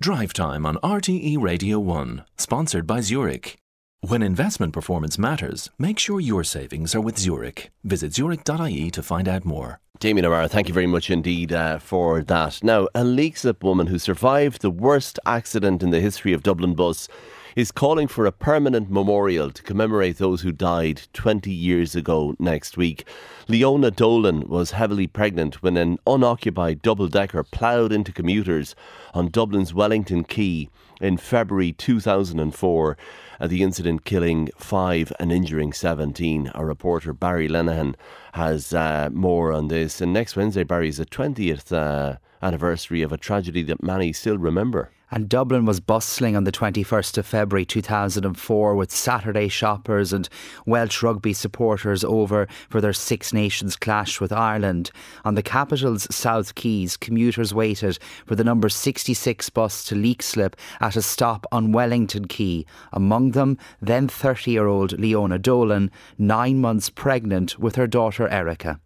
[0.00, 3.56] Drive Time on RTE Radio 1, sponsored by Zurich.
[4.00, 7.70] When investment performance matters, make sure your savings are with Zurich.
[7.84, 9.78] Visit zurich.ie to find out more.
[10.00, 12.62] Damien O'Mara, thank you very much indeed uh, for that.
[12.62, 17.06] Now, a Leixlip woman who survived the worst accident in the history of Dublin bus
[17.56, 22.76] is calling for a permanent memorial to commemorate those who died 20 years ago next
[22.76, 23.06] week.
[23.46, 28.74] Leona Dolan was heavily pregnant when an unoccupied double decker ploughed into commuters
[29.12, 30.68] on Dublin's Wellington Quay
[31.00, 32.96] in February 2004.
[33.40, 36.48] Uh, the incident killing five and injuring 17.
[36.48, 37.94] Our reporter Barry Lenihan
[38.32, 40.00] has uh, more on this.
[40.00, 44.38] And next Wednesday, Barry, is the 20th uh, anniversary of a tragedy that many still
[44.38, 44.90] remember.
[45.10, 50.28] And Dublin was bustling on the 21st of February 2004 with Saturday shoppers and
[50.66, 54.90] Welsh rugby supporters over for their Six Nations clash with Ireland.
[55.24, 60.96] On the capital's South Quays, commuters waited for the number 66 bus to Leixlip at
[60.96, 62.64] a stop on Wellington Quay.
[62.92, 68.80] Among them, then 30 year old Leona Dolan, nine months pregnant with her daughter Erica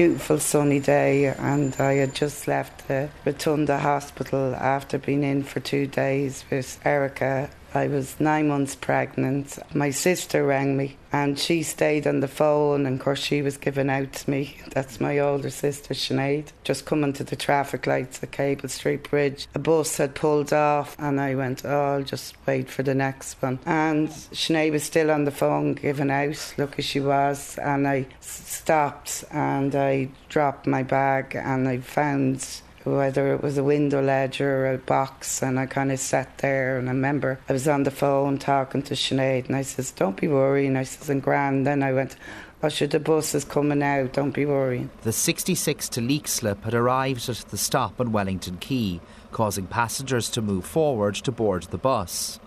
[0.00, 5.60] beautiful sunny day and I had just left the Rotunda Hospital after being in for
[5.60, 9.58] two days with Erica I was nine months pregnant.
[9.74, 13.56] My sister rang me and she stayed on the phone and of course she was
[13.56, 14.56] given out to me.
[14.70, 16.48] That's my older sister Sinead.
[16.64, 19.46] Just coming to the traffic lights at Capel Street Bridge.
[19.54, 23.40] A bus had pulled off and I went, Oh, I'll just wait for the next
[23.40, 23.60] one.
[23.66, 29.24] And Sinead was still on the phone giving out, lucky she was, and I stopped
[29.30, 32.62] and I dropped my bag and I found
[32.96, 36.78] whether it was a window ledge or a box, and I kind of sat there.
[36.78, 40.16] And I remember I was on the phone talking to Sinead, and I says, "Don't
[40.16, 42.16] be worrying." I says, "And grand." Then I went.
[42.62, 44.90] Oh, should the bus is coming out, don't be worrying.
[45.00, 49.00] The 66 to Leixlip had arrived at the stop on Wellington Quay,
[49.32, 52.38] causing passengers to move forward to board the bus.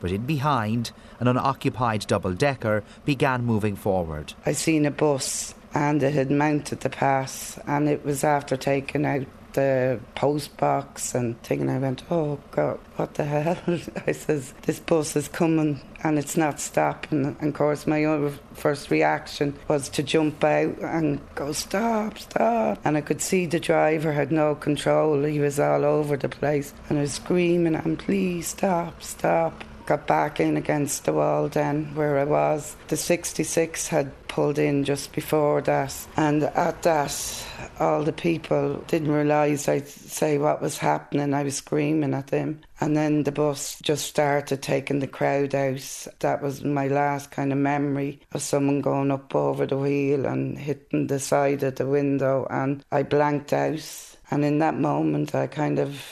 [0.00, 4.34] But in behind, an unoccupied double decker began moving forward.
[4.44, 9.04] I seen a bus and it had mounted the pass, and it was after taking
[9.04, 9.26] out
[9.56, 13.58] the post box and thinking, I went, oh God, what the hell?
[14.06, 17.24] I says, this bus is coming and it's not stopping.
[17.24, 22.78] And of course, my first reaction was to jump out and go, stop, stop.
[22.84, 25.24] And I could see the driver had no control.
[25.24, 26.74] He was all over the place.
[26.88, 31.94] And I was screaming, and please stop, stop got back in against the wall then
[31.94, 32.76] where I was.
[32.88, 37.46] The 66 had pulled in just before that, and at that,
[37.78, 41.34] all the people didn't realise I'd say what was happening.
[41.34, 42.60] I was screaming at them.
[42.80, 46.06] And then the bus just started taking the crowd out.
[46.20, 50.58] That was my last kind of memory of someone going up over the wheel and
[50.58, 52.46] hitting the side of the window.
[52.50, 54.16] And I blanked out.
[54.30, 56.02] And in that moment, I kind of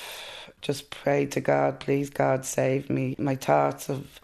[0.64, 3.14] just prayed to God, please, God, save me.
[3.18, 4.20] My thoughts of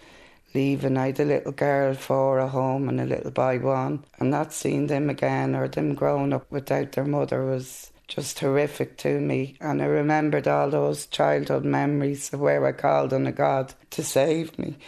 [0.54, 0.96] leaving.
[0.96, 4.04] I had a little girl for a home and a little boy one.
[4.18, 8.96] And not seeing them again or them growing up without their mother was just horrific
[8.98, 9.56] to me.
[9.60, 14.02] And I remembered all those childhood memories of where I called on a God to
[14.02, 14.78] save me.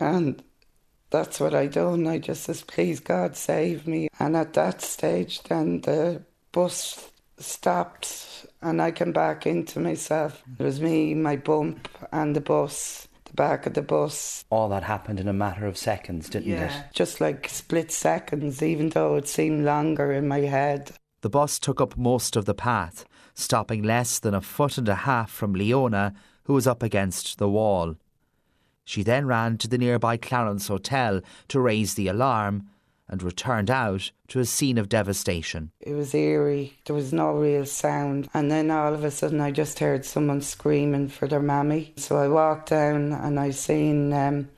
[0.00, 0.42] And
[1.10, 2.08] that's what I done.
[2.08, 4.08] I just says, please God save me.
[4.18, 10.42] And at that stage then the bus stopped and I came back into myself.
[10.58, 14.44] It was me, my bump and the bus the back of the bus.
[14.50, 16.86] All that happened in a matter of seconds, didn't yeah.
[16.86, 16.94] it?
[16.94, 20.92] Just like split seconds, even though it seemed longer in my head.
[21.20, 23.04] The bus took up most of the path,
[23.34, 26.14] stopping less than a foot and a half from Leona,
[26.44, 27.96] who was up against the wall.
[28.84, 32.68] She then ran to the nearby Clarence Hotel to raise the alarm
[33.08, 35.70] and returned out to a scene of devastation.
[35.80, 36.74] It was eerie.
[36.84, 38.28] There was no real sound.
[38.34, 41.92] And then all of a sudden, I just heard someone screaming for their mammy.
[41.96, 44.48] So I walked down and I seen um,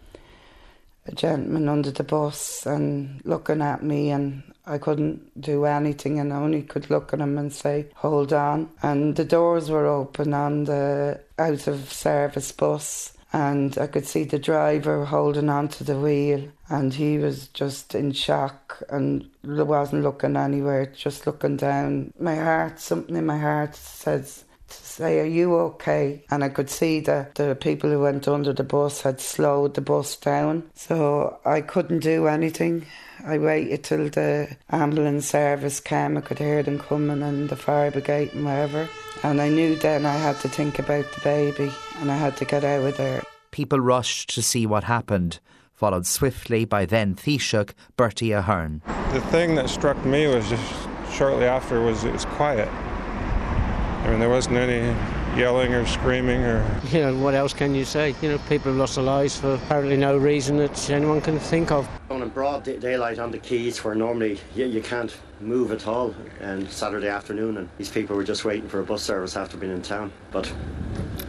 [1.07, 6.33] a gentleman under the bus and looking at me, and I couldn't do anything, and
[6.33, 10.35] I only could look at him and say, "Hold on." And the doors were open
[10.35, 15.85] on the out of service bus and I could see the driver holding on to
[15.85, 22.13] the wheel and he was just in shock and wasn't looking anywhere, just looking down.
[22.19, 26.25] My heart, something in my heart says to say, Are you okay?
[26.31, 29.81] And I could see that the people who went under the bus had slowed the
[29.81, 30.71] bus down.
[30.75, 32.87] So I couldn't do anything.
[33.25, 36.17] I waited till the ambulance service came.
[36.17, 38.89] I could hear them coming and the fire brigade and whatever.
[39.23, 42.45] And I knew then I had to think about the baby and I had to
[42.45, 43.23] get out of there.
[43.51, 45.41] People rushed to see what happened,
[45.75, 48.81] followed swiftly by then Taoiseach Bertie Ahern.
[49.13, 50.73] The thing that struck me was just
[51.13, 52.69] shortly after was it was quiet.
[52.69, 54.97] I mean, there wasn't any
[55.37, 56.65] yelling or screaming or.
[56.91, 58.15] You know, what else can you say?
[58.21, 61.71] You know, people have lost their lives for apparently no reason that anyone can think
[61.71, 61.89] of.
[62.11, 66.15] On a broad daylight on the quays where normally you, you can't move at all
[66.41, 69.73] and Saturday afternoon and these people were just waiting for a bus service after being
[69.73, 70.13] in town.
[70.33, 70.53] But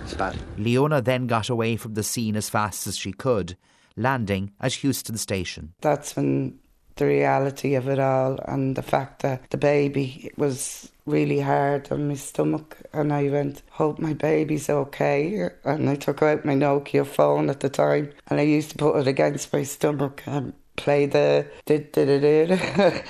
[0.03, 0.37] it's bad.
[0.57, 3.55] Leona then got away from the scene as fast as she could,
[3.95, 5.73] landing at Heuston Station.
[5.81, 6.59] That's when
[6.95, 12.07] the reality of it all and the fact that the baby was really hard on
[12.07, 15.49] my stomach and I went, Hope my baby's okay.
[15.63, 18.97] And I took out my Nokia phone at the time and I used to put
[18.99, 23.05] it against my stomach and play the did did it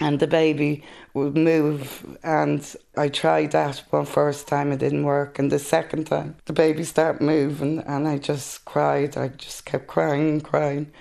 [0.00, 0.82] and the baby
[1.14, 5.38] would move and I tried that one first time it didn't work.
[5.38, 9.16] And the second time the baby started moving and I just cried.
[9.16, 10.92] I just kept crying and crying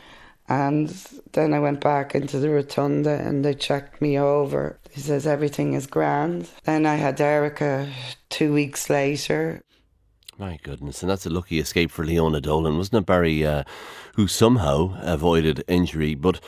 [0.47, 0.89] and
[1.33, 4.79] then I went back into the rotunda and they checked me over.
[4.91, 6.49] He says everything is grand.
[6.63, 7.89] Then I had Erica
[8.29, 9.61] two weeks later.
[10.37, 13.45] My goodness, and that's a lucky escape for Leona Dolan, wasn't it, Barry?
[13.45, 13.63] Uh,
[14.15, 16.15] who somehow avoided injury.
[16.15, 16.43] But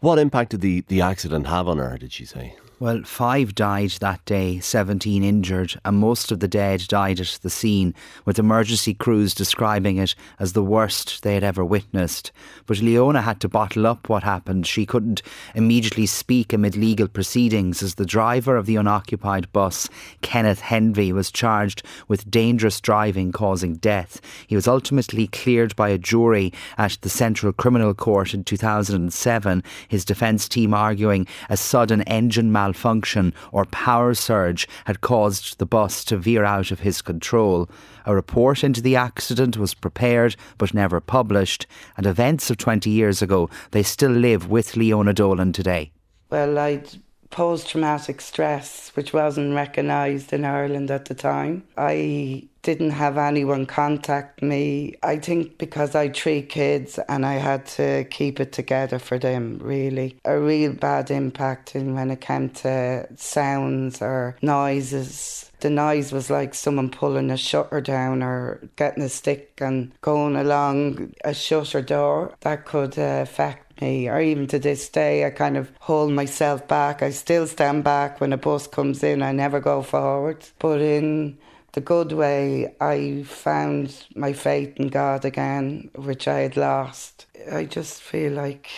[0.00, 2.56] what impact did the, the accident have on her, did she say?
[2.80, 7.50] Well, five died that day, 17 injured, and most of the dead died at the
[7.50, 7.92] scene,
[8.24, 12.30] with emergency crews describing it as the worst they had ever witnessed.
[12.66, 14.64] But Leona had to bottle up what happened.
[14.64, 15.22] She couldn't
[15.56, 19.88] immediately speak amid legal proceedings as the driver of the unoccupied bus,
[20.22, 24.20] Kenneth Henvey, was charged with dangerous driving causing death.
[24.46, 30.04] He was ultimately cleared by a jury at the Central Criminal Court in 2007, his
[30.04, 36.04] defence team arguing a sudden engine malfunction malfunction or power surge had caused the bus
[36.04, 37.68] to veer out of his control.
[38.04, 41.66] A report into the accident was prepared but never published,
[41.96, 45.92] and events of 20 years ago, they still live with Leona Dolan today.
[46.30, 46.90] Well, I'd
[47.30, 51.64] post traumatic stress, which wasn't recognised in Ireland at the time.
[51.76, 54.94] I didn't have anyone contact me.
[55.02, 59.58] I think because I treat kids and I had to keep it together for them,
[59.62, 60.18] really.
[60.24, 65.50] A real bad impact in when it came to sounds or noises.
[65.60, 70.36] The noise was like someone pulling a shutter down or getting a stick and going
[70.36, 72.34] along a shutter door.
[72.40, 77.02] That could uh, affect or even to this day, I kind of hold myself back.
[77.02, 80.44] I still stand back when a bus comes in, I never go forward.
[80.58, 81.38] But in
[81.72, 87.26] the good way, I found my faith in God again, which I had lost.
[87.52, 88.68] I just feel like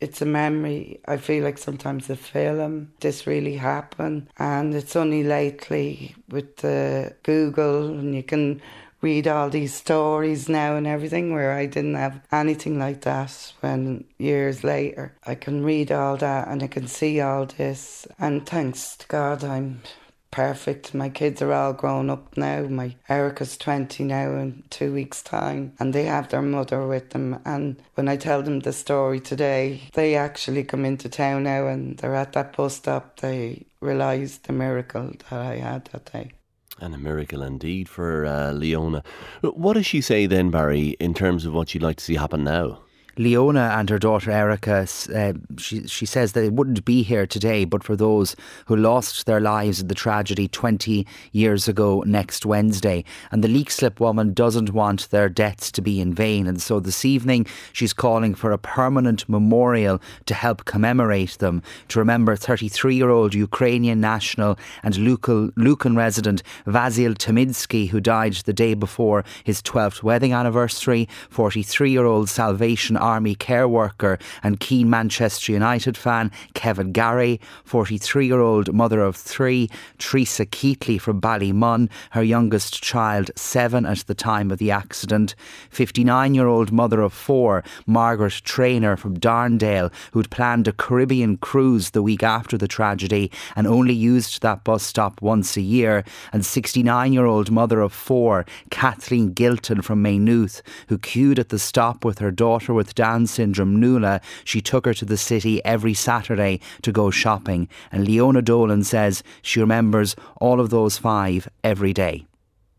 [0.00, 1.00] it's a memory.
[1.06, 4.28] I feel like sometimes the film, this really happened.
[4.38, 8.62] And it's only lately with the Google, and you can
[9.02, 14.04] read all these stories now and everything where I didn't have anything like that when
[14.18, 18.96] years later I can read all that and I can see all this and thanks
[18.96, 19.82] to God I'm
[20.30, 20.94] perfect.
[20.94, 22.62] My kids are all grown up now.
[22.62, 27.40] My Erica's 20 now in two weeks' time, and they have their mother with them.
[27.44, 31.98] And when I tell them the story today, they actually come into town now and
[31.98, 33.20] they're at that bus stop.
[33.20, 36.32] They realise the miracle that I had that day.
[36.80, 39.02] And a miracle indeed for uh, Leona.
[39.42, 42.42] What does she say then, Barry, in terms of what she'd like to see happen
[42.42, 42.80] now?
[43.20, 47.84] Leona and her daughter Erica, uh, she, she says they wouldn't be here today but
[47.84, 48.34] for those
[48.64, 53.04] who lost their lives in the tragedy 20 years ago next Wednesday.
[53.30, 56.46] And the Leixlip woman doesn't want their deaths to be in vain.
[56.46, 61.98] And so this evening she's calling for a permanent memorial to help commemorate them, to
[61.98, 68.72] remember 33 year old Ukrainian national and Lucan resident Vasil Tamidsky, who died the day
[68.72, 75.50] before his 12th wedding anniversary, 43 year old Salvation Army care worker and keen Manchester
[75.50, 82.22] United fan Kevin Garry, 43 year old mother of three, Teresa Keatley from Ballymun, her
[82.22, 85.34] youngest child, seven at the time of the accident,
[85.70, 91.90] 59 year old mother of four, Margaret Trainer from Darndale, who'd planned a Caribbean cruise
[91.90, 96.46] the week after the tragedy and only used that bus stop once a year, and
[96.46, 102.04] 69 year old mother of four, Kathleen Gilton from Maynooth, who queued at the stop
[102.04, 106.60] with her daughter with down syndrome, Nuala, she took her to the city every Saturday
[106.82, 107.66] to go shopping.
[107.90, 112.26] And Leona Dolan says she remembers all of those five every day.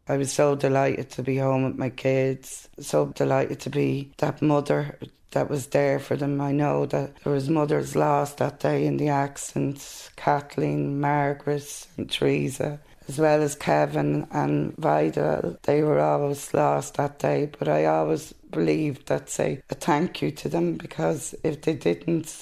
[0.07, 4.43] I was so delighted to be home with my kids, so delighted to be that
[4.43, 4.99] mother
[5.31, 6.39] that was there for them.
[6.39, 12.11] I know that there was mothers lost that day in the accident, Kathleen, Margaret and
[12.11, 12.79] Teresa
[13.11, 15.57] as well as Kevin and Vidal.
[15.63, 20.31] They were always lost that day, but I always believed that say a thank you
[20.31, 22.33] to them because if they didn't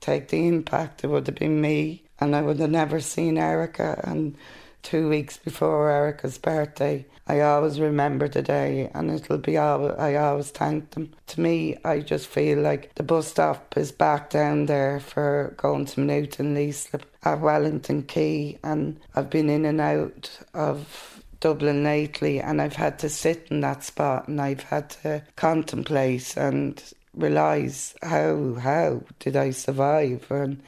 [0.00, 4.00] take the impact, it would have been me, and I would have never seen Erica.
[4.02, 4.38] And
[4.82, 7.06] two weeks before Erica's birthday.
[7.26, 11.12] I always remember the day and it'll be all I always thank them.
[11.28, 15.84] To me, I just feel like the bus stop is back down there for going
[15.86, 21.84] to Maynooth and Leixlip at Wellington Quay and I've been in and out of Dublin
[21.84, 26.82] lately and I've had to sit in that spot and I've had to contemplate and
[27.14, 30.62] realise how how did I survive and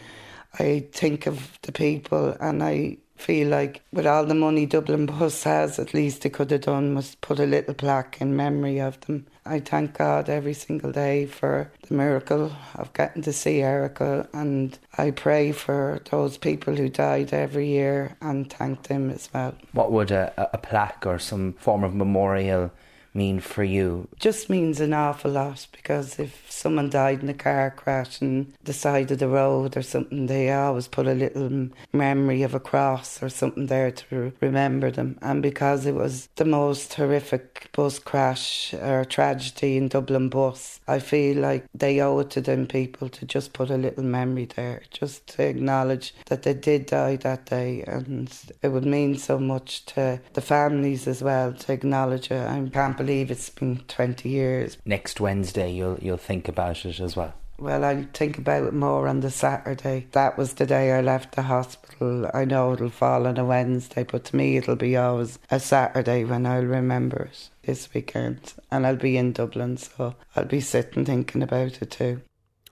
[0.59, 5.45] I think of the people and I feel like with all the money Dublin Bus
[5.45, 9.01] has, at least they could have done was put a little plaque in memory of
[9.03, 9.27] them.
[9.47, 14.79] I thank God every single day for the miracle of getting to see Erica, and
[14.99, 19.55] I pray for those people who died every year and thank them as well.
[19.73, 22.71] What would a, a plaque or some form of memorial
[23.15, 24.09] mean for you?
[24.19, 28.73] Just means an awful lot because if someone died in a car crash and the
[28.73, 33.23] side of the road or something, they always put a little memory of a cross
[33.23, 35.19] or something there to remember them.
[35.23, 40.99] And because it was the most horrific bus crash or tragedy in Dublin bus, I
[40.99, 44.83] feel like they owe it to them people to just put a little memory there,
[44.91, 47.85] just to acknowledge that they did die that day.
[47.87, 52.47] And it would mean so much to the families as well to acknowledge it.
[52.47, 54.79] I can't believe it's been 20 years.
[54.85, 57.35] Next Wednesday, you'll you'll think about it as well.
[57.59, 60.07] Well, I'll think about it more on the Saturday.
[60.13, 62.29] That was the day I left the hospital.
[62.35, 66.25] I know it'll fall on a Wednesday, but to me, it'll be always a Saturday
[66.25, 68.55] when I'll remember it this weekend.
[68.71, 72.23] And I'll be in Dublin, so I'll be sitting thinking about it too.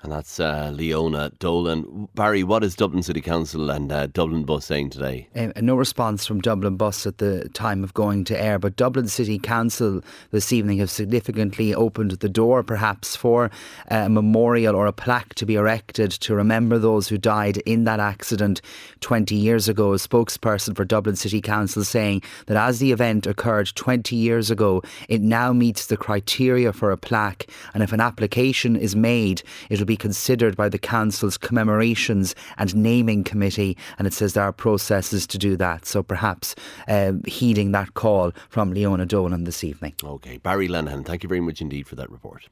[0.02, 2.08] And that's uh, Leona Dolan.
[2.14, 5.28] Barry, what is Dublin City Council and uh, Dublin Bus saying today?
[5.36, 9.08] Uh, no response from Dublin Bus at the time of going to air, but Dublin
[9.08, 13.50] City Council this evening have significantly opened the door perhaps for
[13.88, 18.00] a memorial or a plaque to be erected to remember those who died in that
[18.00, 18.62] accident
[19.00, 19.92] 20 years ago.
[19.92, 24.82] A spokesperson for Dublin City Council saying that as the event occurred 20 years ago,
[25.10, 29.89] it now meets the criteria for a plaque, and if an application is made, it'll
[29.90, 35.26] be considered by the Council's commemorations and naming committee, and it says there are processes
[35.26, 35.84] to do that.
[35.84, 36.54] So perhaps
[36.86, 39.94] uh, heeding that call from Leona Dolan this evening.
[40.04, 42.46] Okay, Barry Lenihan, thank you very much indeed for that report.